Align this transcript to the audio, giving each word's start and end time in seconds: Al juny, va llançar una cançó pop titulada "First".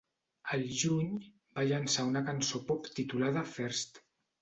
Al 0.55 0.63
juny, 0.83 1.11
va 1.61 1.67
llançar 1.73 2.09
una 2.15 2.25
cançó 2.33 2.65
pop 2.73 2.93
titulada 3.01 3.49
"First". 3.57 4.07